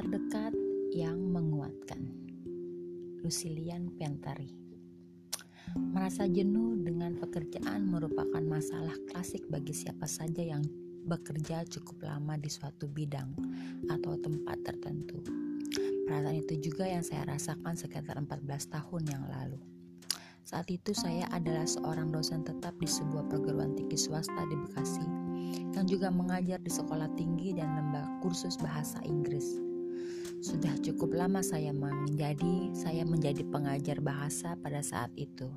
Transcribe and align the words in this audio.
terdekat 0.00 0.56
yang 0.96 1.20
menguatkan. 1.28 2.00
Lucilian 3.20 3.92
Pentari 4.00 4.48
Merasa 5.76 6.24
jenuh 6.24 6.80
dengan 6.80 7.20
pekerjaan 7.20 7.84
merupakan 7.84 8.40
masalah 8.40 8.96
klasik 9.12 9.44
bagi 9.52 9.76
siapa 9.76 10.08
saja 10.08 10.40
yang 10.40 10.64
bekerja 11.04 11.68
cukup 11.68 12.08
lama 12.08 12.40
di 12.40 12.48
suatu 12.48 12.88
bidang 12.88 13.28
atau 13.92 14.16
tempat 14.16 14.72
tertentu. 14.72 15.20
Perasaan 16.08 16.48
itu 16.48 16.72
juga 16.72 16.88
yang 16.88 17.04
saya 17.04 17.28
rasakan 17.28 17.76
sekitar 17.76 18.16
14 18.24 18.72
tahun 18.72 19.04
yang 19.04 19.28
lalu. 19.28 19.60
Saat 20.48 20.72
itu 20.72 20.96
saya 20.96 21.28
adalah 21.28 21.68
seorang 21.68 22.08
dosen 22.08 22.40
tetap 22.40 22.72
di 22.80 22.88
sebuah 22.88 23.28
perguruan 23.28 23.76
tinggi 23.76 24.00
swasta 24.00 24.48
di 24.48 24.56
Bekasi 24.64 25.04
yang 25.76 25.84
juga 25.84 26.08
mengajar 26.08 26.56
di 26.64 26.72
sekolah 26.72 27.12
tinggi 27.20 27.52
dan 27.52 27.76
lembaga 27.76 28.08
kursus 28.24 28.56
bahasa 28.56 28.96
Inggris. 29.04 29.69
Sudah 30.40 30.72
cukup 30.80 31.12
lama 31.12 31.44
saya 31.44 31.68
menjadi 31.68 32.72
saya 32.72 33.04
menjadi 33.04 33.44
pengajar 33.44 34.00
bahasa 34.00 34.56
pada 34.56 34.80
saat 34.80 35.12
itu. 35.12 35.52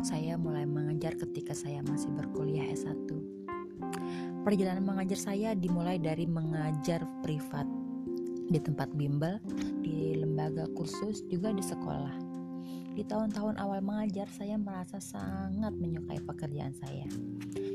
Saya 0.00 0.40
mulai 0.40 0.64
mengajar 0.64 1.20
ketika 1.20 1.52
saya 1.52 1.84
masih 1.84 2.08
berkuliah 2.16 2.64
S1. 2.72 2.96
Perjalanan 4.40 4.88
mengajar 4.88 5.20
saya 5.20 5.52
dimulai 5.52 6.00
dari 6.00 6.24
mengajar 6.24 7.04
privat 7.20 7.68
di 8.48 8.56
tempat 8.56 8.88
bimbel, 8.96 9.36
di 9.84 10.16
lembaga 10.16 10.64
kursus, 10.72 11.20
juga 11.28 11.52
di 11.52 11.60
sekolah. 11.60 12.16
Di 12.96 13.04
tahun-tahun 13.04 13.60
awal 13.60 13.84
mengajar, 13.84 14.32
saya 14.32 14.56
merasa 14.56 14.96
sangat 14.96 15.76
menyukai 15.76 16.24
pekerjaan 16.24 16.72
saya. 16.72 17.04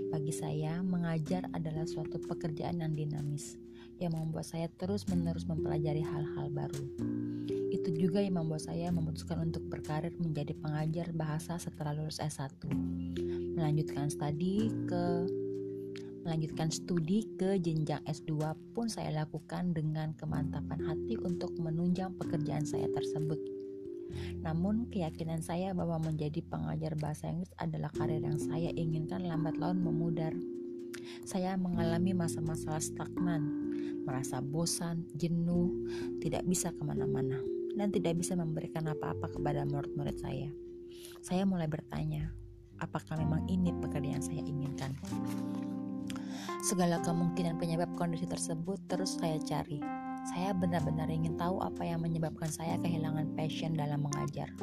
Bagi 0.10 0.34
saya, 0.34 0.82
mengajar 0.82 1.46
adalah 1.54 1.85
suatu 1.85 2.18
pekerjaan 2.18 2.82
yang 2.82 2.98
dinamis, 2.98 3.62
yang 4.02 4.18
membuat 4.18 4.49
saya 4.49 4.66
terus-menerus 4.82 5.46
mempelajari 5.46 6.02
hal-hal 6.02 6.49
baru. 6.49 6.82
Itu 7.70 7.94
juga 7.94 8.20
yang 8.20 8.41
membuat 8.41 8.66
saya 8.66 8.90
memutuskan 8.90 9.48
untuk 9.48 9.63
berkarir 9.70 10.12
menjadi 10.18 10.57
pengajar 10.57 11.13
bahasa 11.13 11.62
setelah 11.62 11.94
lulus 11.94 12.18
S1. 12.18 12.52
Melanjutkan 13.54 14.10
studi 14.10 14.74
ke 14.90 15.29
melanjutkan 16.22 16.70
studi 16.70 17.26
ke 17.34 17.57
jenjang 17.57 18.02
S2 18.05 18.54
pun 18.77 18.85
saya 18.85 19.26
lakukan 19.26 19.74
dengan 19.74 20.13
kemantapan 20.13 20.77
hati 20.85 21.18
untuk 21.18 21.54
menunjang 21.57 22.13
pekerjaan 22.18 22.66
saya 22.66 22.85
tersebut. 22.94 23.41
Namun 24.41 24.90
keyakinan 24.91 25.41
saya 25.41 25.74
bahwa 25.74 25.98
menjadi 26.02 26.44
pengajar 26.46 26.94
bahasa 26.99 27.32
Inggris 27.32 27.54
adalah 27.57 27.90
karir 27.96 28.22
yang 28.22 28.38
saya 28.38 28.70
inginkan 28.74 29.26
lambat 29.26 29.57
laun 29.57 29.82
memudar. 29.82 30.34
Saya 31.26 31.55
mengalami 31.57 32.13
masa-masa 32.13 32.77
stagnan, 32.77 33.60
merasa 34.04 34.41
bosan, 34.41 35.05
jenuh, 35.16 35.71
tidak 36.20 36.46
bisa 36.46 36.74
ke 36.74 36.82
mana-mana, 36.82 37.40
dan 37.77 37.90
tidak 37.94 38.18
bisa 38.20 38.35
memberikan 38.35 38.90
apa-apa 38.90 39.32
kepada 39.32 39.63
murid-murid 39.68 40.18
saya. 40.20 40.49
Saya 41.21 41.46
mulai 41.46 41.70
bertanya, 41.70 42.34
apakah 42.82 43.16
memang 43.18 43.46
ini 43.48 43.72
pekerjaan 43.77 44.22
saya 44.22 44.41
inginkan? 44.41 44.98
Segala 46.62 47.02
kemungkinan 47.02 47.57
penyebab 47.57 47.90
kondisi 47.98 48.29
tersebut 48.29 48.77
terus 48.85 49.18
saya 49.18 49.41
cari. 49.41 49.82
Saya 50.29 50.54
benar-benar 50.54 51.10
ingin 51.10 51.34
tahu 51.34 51.57
apa 51.57 51.82
yang 51.82 52.05
menyebabkan 52.05 52.54
saya 52.54 52.77
kehilangan 52.77 53.34
passion 53.34 53.74
dalam 53.74 54.05
mengajar. 54.05 54.54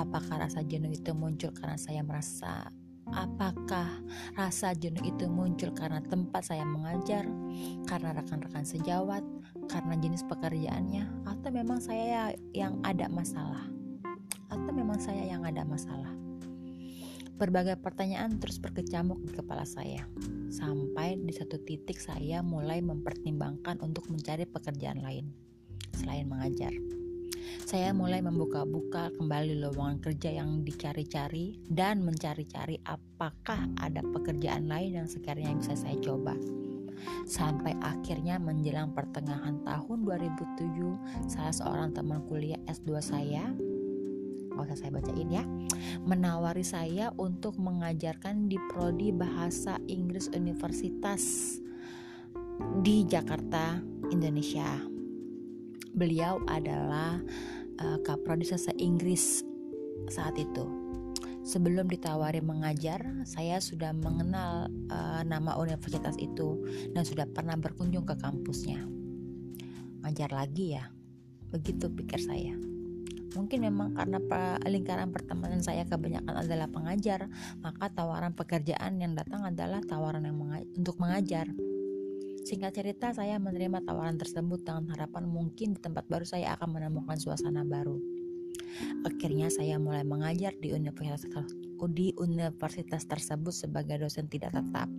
Apakah 0.00 0.48
rasa 0.48 0.64
jenuh 0.64 0.88
itu 0.88 1.12
muncul 1.12 1.52
karena 1.52 1.76
saya 1.76 2.00
merasa 2.00 2.72
Apakah 3.12 3.88
rasa 4.36 4.76
jenuh 4.76 5.00
itu 5.04 5.26
muncul 5.26 5.72
karena 5.72 6.04
tempat 6.04 6.52
saya 6.52 6.64
mengajar, 6.64 7.24
karena 7.88 8.12
rekan-rekan 8.12 8.68
sejawat, 8.68 9.24
karena 9.68 9.94
jenis 9.96 10.24
pekerjaannya, 10.28 11.28
atau 11.28 11.48
memang 11.48 11.80
saya 11.80 12.36
yang 12.52 12.76
ada 12.84 13.08
masalah? 13.08 13.64
Atau 14.52 14.70
memang 14.72 15.00
saya 15.00 15.24
yang 15.24 15.44
ada 15.44 15.64
masalah? 15.64 16.12
Berbagai 17.38 17.78
pertanyaan 17.78 18.36
terus 18.42 18.58
berkecamuk 18.58 19.22
di 19.22 19.32
kepala 19.32 19.62
saya, 19.62 20.02
sampai 20.50 21.16
di 21.22 21.30
satu 21.30 21.62
titik 21.62 22.02
saya 22.02 22.42
mulai 22.42 22.82
mempertimbangkan 22.82 23.78
untuk 23.78 24.10
mencari 24.10 24.42
pekerjaan 24.42 25.00
lain 25.00 25.30
selain 25.94 26.26
mengajar. 26.26 26.97
Saya 27.68 27.92
mulai 27.92 28.24
membuka-buka 28.24 29.12
kembali 29.16 29.60
lowongan 29.60 30.00
kerja 30.00 30.40
yang 30.40 30.64
dicari-cari 30.64 31.60
dan 31.68 32.00
mencari-cari 32.00 32.80
apakah 32.88 33.68
ada 33.80 34.00
pekerjaan 34.00 34.72
lain 34.72 35.04
yang 35.04 35.08
sekiranya 35.08 35.52
bisa 35.56 35.76
saya 35.76 35.96
coba. 36.00 36.32
Sampai 37.28 37.76
akhirnya 37.78 38.40
menjelang 38.42 38.96
pertengahan 38.96 39.62
tahun 39.62 40.02
2007, 40.02 41.30
salah 41.30 41.54
seorang 41.54 41.90
teman 41.94 42.24
kuliah 42.26 42.58
S2 42.66 42.88
saya 42.98 43.52
nggak 44.58 44.74
usah 44.74 44.90
saya 44.90 44.90
bacain 44.90 45.30
ya 45.30 45.46
menawari 46.02 46.66
saya 46.66 47.14
untuk 47.14 47.54
mengajarkan 47.62 48.50
di 48.50 48.58
prodi 48.74 49.14
bahasa 49.14 49.78
Inggris 49.86 50.26
Universitas 50.34 51.22
di 52.82 53.06
Jakarta 53.06 53.78
Indonesia 54.10 54.97
beliau 55.98 56.38
adalah 56.46 57.18
uh, 57.82 57.98
kaprodi 58.06 58.46
bahasa 58.46 58.70
Inggris 58.78 59.42
saat 60.06 60.38
itu. 60.38 60.64
Sebelum 61.42 61.88
ditawari 61.88 62.44
mengajar 62.44 63.00
saya 63.24 63.58
sudah 63.58 63.90
mengenal 63.96 64.68
uh, 64.92 65.24
nama 65.24 65.56
universitas 65.58 66.14
itu 66.20 66.60
dan 66.92 67.02
sudah 67.02 67.24
pernah 67.26 67.56
berkunjung 67.58 68.04
ke 68.06 68.14
kampusnya. 68.20 68.84
Ngajar 70.04 70.30
lagi 70.30 70.78
ya? 70.78 70.86
Begitu 71.50 71.88
pikir 71.88 72.20
saya. 72.20 72.54
Mungkin 73.36 73.60
memang 73.60 73.92
karena 73.92 74.20
lingkaran 74.64 75.12
pertemanan 75.12 75.60
saya 75.60 75.84
kebanyakan 75.84 76.44
adalah 76.44 76.68
pengajar, 76.68 77.28
maka 77.60 77.92
tawaran 77.92 78.32
pekerjaan 78.32 79.00
yang 79.00 79.12
datang 79.12 79.44
adalah 79.44 79.84
tawaran 79.84 80.24
yang 80.24 80.36
menga 80.36 80.64
untuk 80.76 80.96
mengajar. 80.96 81.48
Singkat 82.44 82.72
cerita, 82.74 83.10
saya 83.14 83.40
menerima 83.40 83.82
tawaran 83.82 84.18
tersebut 84.18 84.62
dengan 84.62 84.90
harapan 84.94 85.24
mungkin 85.26 85.74
di 85.74 85.80
tempat 85.80 86.06
baru 86.06 86.26
saya 86.26 86.54
akan 86.58 86.78
menemukan 86.78 87.18
suasana 87.18 87.64
baru. 87.66 87.98
Akhirnya 89.02 89.50
saya 89.50 89.80
mulai 89.80 90.04
mengajar 90.06 90.54
di 90.58 90.70
universitas 90.70 91.50
di 91.94 92.10
universitas 92.18 93.06
tersebut 93.06 93.54
sebagai 93.54 94.02
dosen 94.02 94.26
tidak 94.30 94.54
tetap. 94.54 94.90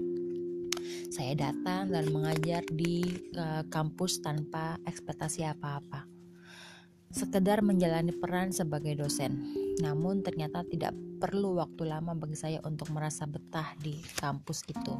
Saya 1.11 1.35
datang 1.35 1.91
dan 1.91 2.07
mengajar 2.11 2.63
di 2.71 3.03
uh, 3.35 3.63
kampus 3.67 4.23
tanpa 4.23 4.79
ekspektasi 4.87 5.43
apa-apa 5.43 6.18
sekedar 7.09 7.65
menjalani 7.65 8.13
peran 8.13 8.53
sebagai 8.53 8.93
dosen. 8.97 9.49
Namun 9.81 10.21
ternyata 10.21 10.61
tidak 10.69 10.93
perlu 11.19 11.57
waktu 11.57 11.89
lama 11.89 12.13
bagi 12.13 12.37
saya 12.37 12.61
untuk 12.63 12.93
merasa 12.93 13.25
betah 13.25 13.73
di 13.81 13.97
kampus 14.17 14.63
itu. 14.69 14.95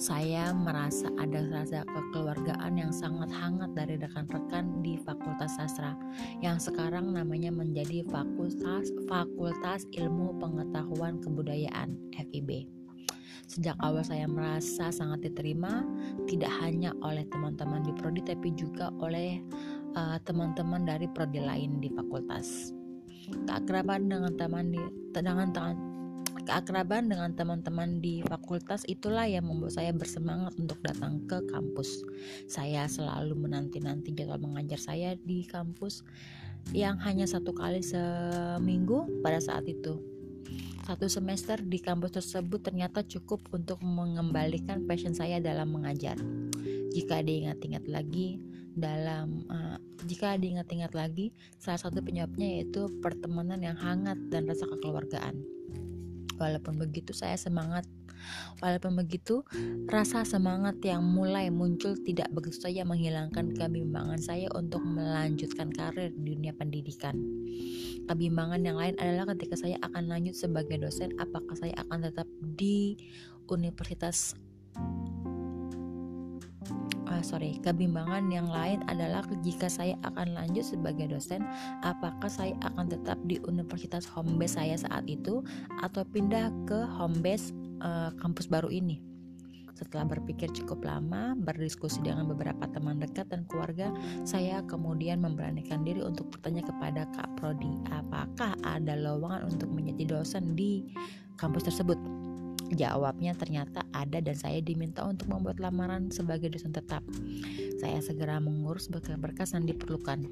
Saya 0.00 0.48
merasa 0.56 1.12
ada 1.20 1.44
rasa 1.44 1.84
kekeluargaan 1.84 2.72
yang 2.72 2.88
sangat 2.88 3.28
hangat 3.36 3.68
dari 3.76 4.00
rekan-rekan 4.00 4.80
di 4.80 4.96
Fakultas 4.96 5.60
Sastra 5.60 5.92
yang 6.40 6.56
sekarang 6.56 7.12
namanya 7.12 7.52
menjadi 7.52 8.00
Fakultas 8.08 8.88
Fakultas 9.04 9.84
Ilmu 9.92 10.40
Pengetahuan 10.40 11.20
Kebudayaan 11.20 12.00
FIB. 12.16 12.80
Sejak 13.44 13.76
awal 13.82 14.00
saya 14.06 14.24
merasa 14.24 14.88
sangat 14.88 15.26
diterima 15.26 15.84
tidak 16.24 16.54
hanya 16.64 16.96
oleh 17.04 17.26
teman-teman 17.28 17.82
di 17.84 17.92
prodi 17.92 18.22
tapi 18.24 18.56
juga 18.56 18.94
oleh 19.02 19.42
uh, 19.94 20.18
teman-teman 20.22 20.86
dari 20.86 21.06
prodi 21.10 21.42
lain 21.42 21.78
di 21.82 21.88
fakultas. 21.90 22.74
Keakraban 23.46 24.10
dengan 24.10 24.32
teman 24.34 24.74
di 24.74 24.80
dengan 25.14 25.50
keakraban 26.50 27.06
dengan 27.06 27.30
teman-teman 27.36 28.02
di 28.02 28.24
fakultas 28.26 28.82
itulah 28.90 29.28
yang 29.28 29.46
membuat 29.46 29.78
saya 29.78 29.94
bersemangat 29.94 30.56
untuk 30.58 30.82
datang 30.82 31.22
ke 31.30 31.38
kampus. 31.46 32.02
Saya 32.50 32.90
selalu 32.90 33.38
menanti-nanti 33.38 34.10
jadwal 34.16 34.40
mengajar 34.42 34.80
saya 34.80 35.14
di 35.14 35.46
kampus 35.46 36.02
yang 36.74 36.98
hanya 37.06 37.24
satu 37.24 37.54
kali 37.54 37.80
seminggu 37.84 39.06
pada 39.22 39.38
saat 39.38 39.64
itu. 39.68 40.00
Satu 40.90 41.06
semester 41.06 41.62
di 41.62 41.78
kampus 41.78 42.18
tersebut 42.18 42.66
ternyata 42.66 43.06
cukup 43.06 43.46
untuk 43.54 43.78
mengembalikan 43.78 44.82
passion 44.90 45.14
saya 45.14 45.38
dalam 45.38 45.70
mengajar. 45.70 46.18
Jika 46.90 47.22
diingat-ingat 47.22 47.86
lagi, 47.86 48.42
dalam 48.74 49.46
uh, 49.50 49.78
jika 50.06 50.36
diingat-ingat 50.36 50.92
lagi 50.96 51.32
salah 51.60 51.80
satu 51.80 52.00
penyebabnya 52.00 52.60
yaitu 52.60 52.88
pertemanan 53.00 53.60
yang 53.60 53.76
hangat 53.76 54.16
dan 54.32 54.48
rasa 54.48 54.64
kekeluargaan. 54.68 55.40
Walaupun 56.40 56.80
begitu 56.80 57.12
saya 57.12 57.36
semangat 57.36 57.84
walaupun 58.60 59.00
begitu 59.00 59.40
rasa 59.88 60.24
semangat 60.28 60.76
yang 60.84 61.00
mulai 61.04 61.48
muncul 61.48 61.96
tidak 62.04 62.28
begitu 62.32 62.60
saja 62.60 62.84
menghilangkan 62.84 63.52
kebimbangan 63.56 64.20
saya 64.20 64.48
untuk 64.52 64.84
melanjutkan 64.84 65.72
karir 65.72 66.12
di 66.12 66.36
dunia 66.36 66.52
pendidikan. 66.56 67.16
Kebimbangan 68.08 68.60
yang 68.64 68.76
lain 68.76 68.96
adalah 69.00 69.32
ketika 69.36 69.56
saya 69.56 69.76
akan 69.84 70.10
lanjut 70.10 70.36
sebagai 70.36 70.80
dosen 70.80 71.12
apakah 71.20 71.56
saya 71.56 71.76
akan 71.80 72.08
tetap 72.10 72.28
di 72.56 72.96
universitas 73.50 74.36
uh, 77.20 77.24
sorry 77.24 77.60
kebimbangan 77.60 78.32
yang 78.32 78.48
lain 78.48 78.80
adalah 78.88 79.20
jika 79.44 79.68
saya 79.68 79.94
akan 80.08 80.32
lanjut 80.32 80.64
sebagai 80.64 81.12
dosen 81.12 81.44
apakah 81.84 82.32
saya 82.32 82.56
akan 82.64 82.88
tetap 82.88 83.20
di 83.28 83.36
universitas 83.44 84.08
home 84.08 84.40
base 84.40 84.56
saya 84.56 84.80
saat 84.80 85.04
itu 85.04 85.44
atau 85.84 86.02
pindah 86.08 86.48
ke 86.64 86.80
home 86.96 87.20
base 87.20 87.52
uh, 87.84 88.08
kampus 88.16 88.48
baru 88.48 88.72
ini 88.72 89.04
setelah 89.80 90.12
berpikir 90.12 90.52
cukup 90.52 90.84
lama, 90.84 91.32
berdiskusi 91.40 92.04
dengan 92.04 92.28
beberapa 92.28 92.68
teman 92.68 93.00
dekat 93.00 93.32
dan 93.32 93.48
keluarga, 93.48 93.88
saya 94.28 94.60
kemudian 94.68 95.24
memberanikan 95.24 95.80
diri 95.80 96.04
untuk 96.04 96.28
bertanya 96.28 96.60
kepada 96.68 97.08
Kak 97.16 97.40
Prodi, 97.40 97.80
apakah 97.88 98.52
ada 98.60 98.92
lowongan 98.92 99.48
untuk 99.48 99.72
menjadi 99.72 100.20
dosen 100.20 100.52
di 100.52 100.84
kampus 101.40 101.64
tersebut. 101.64 101.96
Jawabnya 102.70 103.34
ternyata 103.34 103.82
ada 103.90 104.22
dan 104.22 104.38
saya 104.38 104.62
diminta 104.62 105.02
untuk 105.02 105.26
membuat 105.26 105.58
lamaran 105.58 106.06
sebagai 106.14 106.54
dosen 106.54 106.70
tetap. 106.70 107.02
Saya 107.82 107.98
segera 107.98 108.38
mengurus 108.38 108.86
berkas-berkas 108.86 109.58
yang 109.58 109.66
diperlukan. 109.66 110.30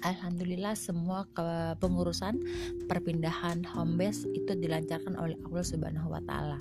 Alhamdulillah 0.00 0.78
semua 0.78 1.26
kepengurusan 1.34 2.38
perpindahan 2.86 3.66
home 3.66 3.98
itu 4.30 4.52
dilancarkan 4.54 5.18
oleh 5.18 5.36
Allah 5.44 5.64
Subhanahu 5.66 6.08
wa 6.08 6.22
taala. 6.22 6.56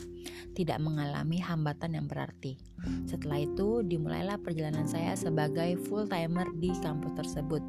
Tidak 0.57 0.81
mengalami 0.81 1.37
hambatan 1.39 1.95
yang 1.95 2.09
berarti. 2.09 2.57
Setelah 3.05 3.45
itu 3.45 3.85
dimulailah 3.85 4.41
perjalanan 4.41 4.89
saya 4.89 5.13
sebagai 5.13 5.77
full 5.85 6.09
timer 6.09 6.49
di 6.57 6.73
kampus 6.81 7.13
tersebut. 7.13 7.61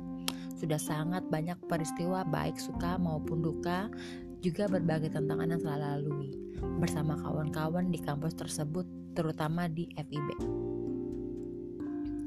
Sudah 0.57 0.81
sangat 0.81 1.29
banyak 1.29 1.61
peristiwa 1.69 2.25
baik 2.27 2.59
suka 2.59 2.97
maupun 2.97 3.45
duka 3.45 3.93
juga 4.41 4.67
berbagai 4.67 5.13
tantangan 5.13 5.53
yang 5.53 5.61
telah 5.63 5.79
lalui 5.95 6.48
bersama 6.61 7.19
kawan-kawan 7.19 7.91
di 7.91 7.99
kampus 8.03 8.37
tersebut, 8.39 8.85
terutama 9.15 9.67
di 9.67 9.89
FIB. 9.95 10.29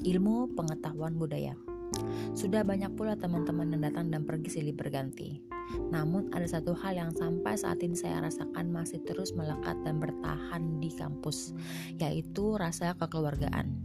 Ilmu 0.01 0.57
pengetahuan 0.57 1.15
budaya. 1.15 1.53
Sudah 2.31 2.63
banyak 2.63 2.95
pula 2.95 3.19
teman-teman 3.19 3.75
yang 3.75 3.83
datang 3.83 4.09
dan 4.09 4.23
pergi 4.23 4.59
silih 4.59 4.75
berganti. 4.75 5.43
Namun 5.91 6.31
ada 6.31 6.47
satu 6.47 6.75
hal 6.75 6.95
yang 6.95 7.11
sampai 7.15 7.55
saat 7.55 7.79
ini 7.83 7.95
saya 7.95 8.23
rasakan 8.23 8.71
masih 8.71 9.03
terus 9.03 9.35
melekat 9.35 9.75
dan 9.83 9.99
bertahan 9.99 10.79
di 10.79 10.91
kampus, 10.91 11.55
yaitu 11.99 12.55
rasa 12.55 12.95
kekeluargaan, 12.95 13.79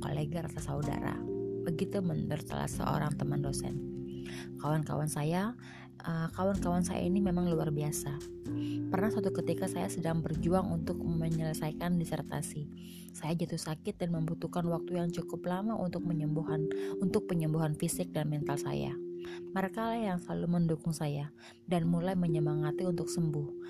kolega 0.00 0.44
rasa 0.44 0.60
saudara. 0.60 1.16
Begitu 1.68 2.00
menurut 2.00 2.44
salah 2.48 2.68
seorang 2.68 3.12
teman 3.16 3.44
dosen. 3.44 3.76
Kawan-kawan 4.60 5.08
saya 5.08 5.56
Eh, 5.98 6.28
kawan-kawan 6.38 6.86
saya 6.86 7.02
ini 7.02 7.18
memang 7.18 7.50
luar 7.50 7.74
biasa. 7.74 8.14
Pernah 8.88 9.10
suatu 9.10 9.34
ketika 9.34 9.66
saya 9.66 9.90
sedang 9.90 10.22
berjuang 10.22 10.70
untuk 10.70 11.02
menyelesaikan 11.02 11.98
disertasi. 11.98 12.70
Saya 13.10 13.34
jatuh 13.34 13.58
sakit 13.58 13.98
dan 13.98 14.14
membutuhkan 14.14 14.62
waktu 14.70 15.02
yang 15.02 15.10
cukup 15.10 15.42
lama 15.50 15.74
untuk 15.74 16.06
penyembuhan 16.06 16.70
untuk 17.02 17.26
penyembuhan 17.26 17.74
fisik 17.74 18.14
dan 18.14 18.30
mental 18.30 18.54
saya. 18.56 18.94
Mereka 19.28 19.80
lah 19.82 19.98
yang 19.98 20.18
selalu 20.22 20.46
mendukung 20.48 20.94
saya 20.94 21.28
dan 21.68 21.84
mulai 21.84 22.16
menyemangati 22.16 22.88
untuk 22.88 23.12
sembuh, 23.12 23.68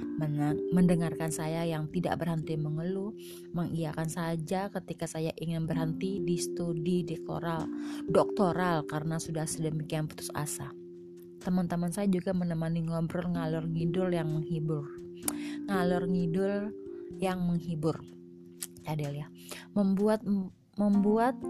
mendengarkan 0.71 1.35
saya 1.35 1.67
yang 1.67 1.91
tidak 1.91 2.23
berhenti 2.23 2.55
mengeluh, 2.55 3.11
mengiyakan 3.57 4.07
saja 4.07 4.71
ketika 4.71 5.11
saya 5.11 5.35
ingin 5.35 5.67
berhenti 5.67 6.23
di 6.23 6.39
studi 6.39 7.03
doktoral, 7.03 7.67
doktoral 8.07 8.87
karena 8.87 9.19
sudah 9.19 9.49
sedemikian 9.49 10.07
putus 10.07 10.31
asa. 10.31 10.71
Teman-teman 11.49 11.89
saya 11.89 12.05
juga 12.13 12.37
menemani 12.37 12.85
ngobrol 12.85 13.33
ngalor 13.33 13.65
ngidul 13.73 14.13
yang 14.13 14.29
menghibur. 14.29 14.85
Ngalor 15.65 16.05
ngidul 16.05 16.77
yang 17.17 17.41
menghibur. 17.41 18.05
Adel 18.85 19.25
ya. 19.25 19.33
Membuat 19.73 20.21
membuat 20.77 21.41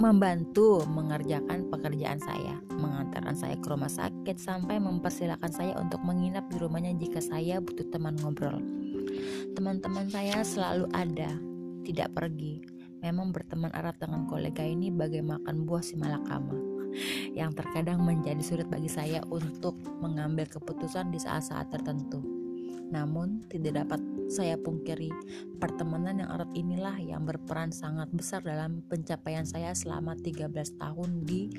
membantu 0.00 0.88
mengerjakan 0.88 1.68
pekerjaan 1.68 2.24
saya, 2.24 2.56
mengantarkan 2.72 3.36
saya 3.36 3.60
ke 3.60 3.68
rumah 3.68 3.92
sakit 3.92 4.40
sampai 4.40 4.80
mempersilahkan 4.80 5.52
saya 5.52 5.76
untuk 5.76 6.00
menginap 6.00 6.48
di 6.48 6.56
rumahnya 6.56 6.96
jika 6.96 7.20
saya 7.20 7.60
butuh 7.60 7.84
teman 7.92 8.16
ngobrol. 8.24 8.64
Teman-teman 9.52 10.08
saya 10.08 10.40
selalu 10.40 10.88
ada, 10.96 11.36
tidak 11.84 12.16
pergi. 12.16 12.64
Memang 13.04 13.28
berteman 13.28 13.68
erat 13.76 14.00
dengan 14.00 14.24
kolega 14.24 14.64
ini 14.64 14.88
bagai 14.88 15.20
makan 15.20 15.68
buah 15.68 15.84
si 15.84 16.00
malakama 16.00 16.63
yang 17.34 17.52
terkadang 17.52 18.02
menjadi 18.02 18.40
sulit 18.40 18.66
bagi 18.70 18.88
saya 18.88 19.20
untuk 19.28 19.74
mengambil 20.00 20.46
keputusan 20.46 21.10
di 21.10 21.18
saat-saat 21.18 21.70
tertentu. 21.70 22.22
Namun, 22.94 23.42
tidak 23.50 23.84
dapat 23.84 24.00
saya 24.30 24.54
pungkiri, 24.54 25.10
pertemanan 25.58 26.22
yang 26.22 26.30
erat 26.30 26.50
inilah 26.54 26.96
yang 27.00 27.26
berperan 27.26 27.74
sangat 27.74 28.06
besar 28.14 28.40
dalam 28.46 28.86
pencapaian 28.86 29.44
saya 29.44 29.74
selama 29.74 30.14
13 30.16 30.52
tahun 30.78 31.10
di 31.26 31.50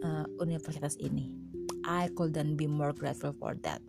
uh, 0.00 0.26
universitas 0.40 0.96
ini. 0.96 1.30
I 1.84 2.08
couldn't 2.12 2.56
be 2.56 2.68
more 2.68 2.92
grateful 2.92 3.34
for 3.36 3.56
that. 3.66 3.80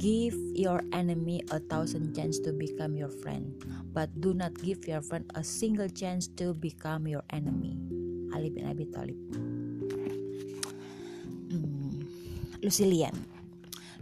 Give 0.00 0.34
your 0.56 0.80
enemy 0.92 1.44
a 1.52 1.60
thousand 1.60 2.16
chance 2.16 2.40
to 2.48 2.52
become 2.52 2.96
your 2.96 3.12
friend, 3.12 3.52
but 3.92 4.08
do 4.20 4.32
not 4.32 4.56
give 4.64 4.88
your 4.88 5.04
friend 5.04 5.28
a 5.36 5.44
single 5.44 5.88
chance 5.88 6.28
to 6.40 6.56
become 6.56 7.04
your 7.04 7.24
enemy. 7.28 7.76
Ali 8.32 8.48
bin 8.48 8.66
Abi 8.66 8.88
Thalib. 8.88 9.45
Lucilian. 12.66 13.14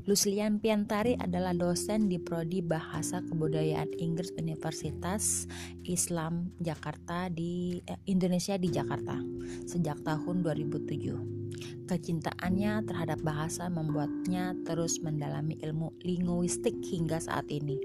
Lucilian 0.08 0.56
Piantari 0.56 1.20
adalah 1.20 1.52
dosen 1.52 2.08
di 2.08 2.16
Prodi 2.16 2.64
Bahasa 2.64 3.20
Kebudayaan 3.20 3.92
Inggris 4.00 4.32
Universitas 4.40 5.44
Islam 5.84 6.48
Jakarta 6.64 7.28
di 7.28 7.84
eh, 7.84 8.00
Indonesia 8.08 8.56
di 8.56 8.72
Jakarta 8.72 9.20
sejak 9.68 10.00
tahun 10.00 10.40
2007. 10.40 11.84
Kecintaannya 11.84 12.88
terhadap 12.88 13.20
bahasa 13.20 13.68
membuatnya 13.68 14.56
terus 14.64 14.96
mendalami 15.04 15.60
ilmu 15.60 15.92
linguistik 16.00 16.80
hingga 16.88 17.20
saat 17.20 17.44
ini. 17.52 17.76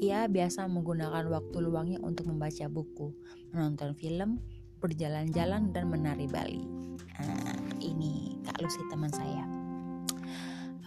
Ia 0.00 0.24
biasa 0.24 0.64
menggunakan 0.72 1.28
waktu 1.28 1.56
luangnya 1.60 2.00
untuk 2.00 2.32
membaca 2.32 2.64
buku, 2.72 3.12
menonton 3.52 3.92
film, 3.92 4.40
berjalan-jalan 4.80 5.68
dan 5.76 5.84
menari 5.92 6.24
Bali. 6.24 6.64
Nah, 7.20 7.60
ini 7.84 8.40
Kak 8.48 8.56
Lucy 8.64 8.80
teman 8.88 9.12
saya 9.12 9.57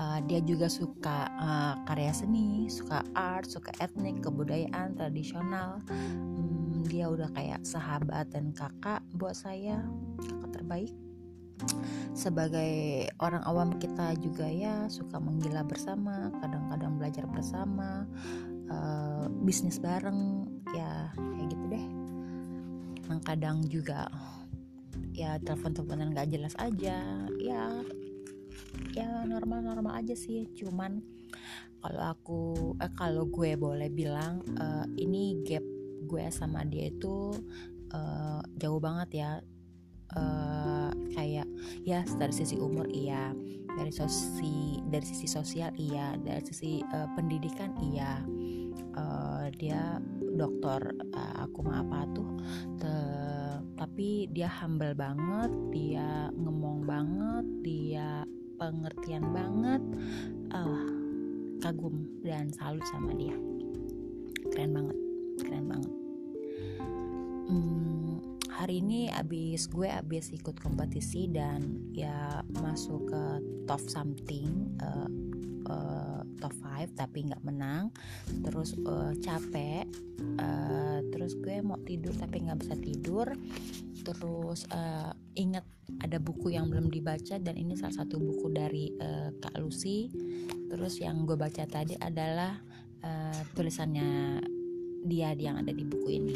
uh, 0.01 0.19
dia 0.25 0.41
juga 0.41 0.65
suka 0.65 1.29
uh, 1.37 1.75
karya 1.85 2.09
seni, 2.09 2.65
suka 2.65 3.05
art, 3.13 3.45
suka 3.45 3.69
etnik, 3.77 4.25
kebudayaan, 4.25 4.97
tradisional. 4.97 5.77
Hmm, 5.85 6.81
dia 6.89 7.05
udah 7.05 7.29
kayak 7.37 7.61
sahabat 7.61 8.33
dan 8.33 8.49
kakak 8.57 9.05
buat 9.13 9.37
saya, 9.37 9.85
kakak 10.17 10.51
terbaik. 10.57 10.93
Sebagai 12.17 13.05
orang 13.21 13.45
awam 13.45 13.77
kita 13.77 14.17
juga 14.17 14.49
ya 14.49 14.89
suka 14.89 15.21
menggila 15.21 15.61
bersama, 15.61 16.33
kadang-kadang 16.41 16.97
belajar 16.97 17.25
bersama, 17.29 18.09
uh, 18.73 19.29
bisnis 19.45 19.77
bareng, 19.77 20.49
ya 20.73 21.13
kayak 21.13 21.47
gitu 21.53 21.65
deh. 21.69 21.85
Kadang 23.21 23.61
juga 23.67 24.07
ya 25.11 25.35
telepon-teleponan 25.43 26.15
gak 26.15 26.31
jelas 26.31 26.55
aja, 26.57 27.03
ya 27.37 27.61
ya 28.95 29.23
normal-normal 29.23 29.99
aja 30.03 30.15
sih 30.15 30.51
cuman 30.55 30.99
kalau 31.81 32.01
aku 32.13 32.41
eh, 32.77 32.93
kalau 32.93 33.25
gue 33.25 33.57
boleh 33.57 33.89
bilang 33.89 34.45
uh, 34.61 34.85
ini 35.01 35.41
gap 35.41 35.65
gue 36.05 36.25
sama 36.29 36.61
dia 36.65 36.93
itu 36.93 37.33
uh, 37.93 38.41
jauh 38.57 38.81
banget 38.81 39.09
ya. 39.25 39.31
Uh, 40.11 40.91
kayak 41.15 41.47
ya 41.87 42.03
dari 42.19 42.35
sisi 42.35 42.59
umur 42.59 42.83
iya 42.91 43.31
dari 43.79 43.95
sisi 43.95 44.83
dari 44.91 45.07
sisi 45.07 45.23
sosial 45.23 45.71
iya 45.79 46.19
dari 46.19 46.43
sisi 46.43 46.83
uh, 46.83 47.07
pendidikan 47.15 47.71
iya. 47.79 48.19
Uh, 48.91 49.47
dia 49.55 50.03
dokter 50.35 50.83
uh, 51.15 51.47
aku 51.47 51.63
mah 51.63 51.79
apa 51.79 52.11
tuh 52.11 52.27
Te, 52.75 52.91
tapi 53.79 54.27
dia 54.35 54.51
humble 54.51 54.91
banget 54.99 55.51
dia 55.71 56.27
ngemong 56.35 56.83
banget 56.83 57.45
dia 57.63 58.27
pengertian 58.61 59.33
banget 59.33 59.81
uh, 60.53 60.85
kagum 61.65 62.05
dan 62.21 62.53
salut 62.53 62.85
sama 62.93 63.17
dia. 63.17 63.33
Keren 64.53 64.77
banget 64.77 64.97
keren 65.41 65.65
banget. 65.65 65.93
Hmm, 67.49 68.21
hari 68.53 68.85
ini 68.85 69.09
abis 69.09 69.65
gue 69.65 69.89
abis 69.89 70.29
ikut 70.37 70.61
kompetisi 70.61 71.25
dan 71.33 71.89
ya 71.89 72.45
masuk 72.61 73.09
ke 73.09 73.23
top 73.65 73.81
something 73.89 74.77
uh, 74.77 75.09
top 76.41 76.57
5 76.57 76.97
tapi 76.97 77.29
nggak 77.29 77.45
menang. 77.45 77.93
Terus 78.41 78.73
uh, 78.81 79.13
capek 79.21 79.85
uh, 80.41 80.99
terus 81.13 81.37
gue 81.37 81.61
mau 81.61 81.77
tidur 81.85 82.17
tapi 82.17 82.41
nggak 82.49 82.59
bisa 82.65 82.75
tidur 82.81 83.29
terus 84.01 84.65
uh, 84.73 85.13
ingat 85.37 85.65
ada 86.01 86.17
buku 86.17 86.53
yang 86.55 86.67
belum 86.71 86.89
dibaca 86.89 87.37
dan 87.37 87.55
ini 87.57 87.75
salah 87.77 88.03
satu 88.03 88.17
buku 88.17 88.47
dari 88.53 88.91
uh, 88.97 89.29
Kak 89.37 89.57
Lucy. 89.59 90.09
Terus 90.71 90.99
yang 91.03 91.27
gue 91.27 91.35
baca 91.35 91.67
tadi 91.67 91.97
adalah 91.99 92.55
uh, 93.03 93.41
tulisannya 93.53 94.41
dia 95.05 95.33
yang 95.35 95.59
ada 95.59 95.73
di 95.73 95.83
buku 95.83 96.09
ini. 96.09 96.35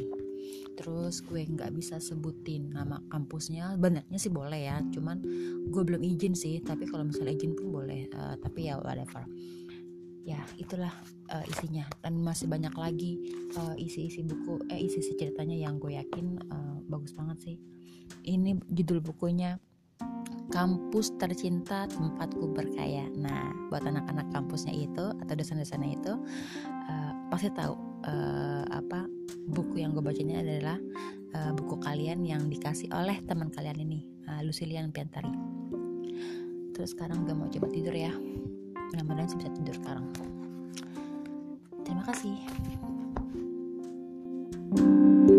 Terus 0.76 1.24
gue 1.24 1.42
nggak 1.48 1.72
bisa 1.72 1.98
sebutin 2.04 2.76
nama 2.76 3.00
kampusnya. 3.08 3.80
Benarnya 3.80 4.20
sih 4.20 4.30
boleh 4.30 4.68
ya 4.68 4.84
cuman 4.92 5.24
gue 5.72 5.84
belum 5.86 6.04
izin 6.04 6.36
sih. 6.36 6.60
Tapi 6.60 6.86
kalau 6.90 7.08
misalnya 7.08 7.34
izin 7.34 7.56
pun 7.56 7.72
boleh 7.72 8.12
uh, 8.12 8.36
tapi 8.38 8.68
ya 8.68 8.78
whatever 8.82 9.24
ya 10.26 10.42
itulah 10.58 10.92
uh, 11.30 11.46
isinya. 11.46 11.86
Dan 12.02 12.20
masih 12.20 12.50
banyak 12.50 12.74
lagi 12.74 13.22
uh, 13.56 13.78
isi-isi 13.78 14.26
buku 14.26 14.66
eh 14.74 14.82
isi-isi 14.82 15.14
ceritanya 15.16 15.56
yang 15.56 15.78
gue 15.78 15.94
yakin 15.96 16.42
uh, 16.50 16.78
bagus 16.90 17.14
banget 17.14 17.38
sih. 17.46 17.56
Ini 18.26 18.58
judul 18.74 19.06
bukunya 19.06 19.62
kampus 20.50 21.14
tercinta 21.22 21.86
tempatku 21.90 22.52
berkaya. 22.52 23.06
Nah 23.14 23.54
buat 23.70 23.86
anak-anak 23.86 24.34
kampusnya 24.34 24.74
itu 24.74 25.06
atau 25.22 25.34
dosen-dosennya 25.38 25.90
itu 25.94 26.14
uh, 26.90 27.12
pasti 27.30 27.50
tahu 27.54 27.74
uh, 28.06 28.66
apa 28.70 29.06
buku 29.50 29.82
yang 29.82 29.94
gue 29.94 30.02
baca 30.02 30.22
ini 30.22 30.42
adalah 30.42 30.78
uh, 31.38 31.52
buku 31.54 31.78
kalian 31.82 32.26
yang 32.26 32.50
dikasih 32.50 32.90
oleh 32.94 33.22
teman 33.26 33.54
kalian 33.54 33.78
ini 33.78 34.06
uh, 34.30 34.42
Lucilian 34.42 34.90
Piantari. 34.90 35.30
Terus 36.76 36.92
sekarang 36.92 37.24
gue 37.24 37.34
mau 37.34 37.48
coba 37.48 37.68
tidur 37.72 37.96
ya 37.96 38.12
mudah-mudahan 38.94 39.30
sih 39.30 39.38
bisa 39.40 39.52
tidur 39.56 39.76
sekarang. 39.80 40.06
Terima 41.86 42.04
kasih. 42.06 42.36
thank 44.76 45.30
you 45.30 45.35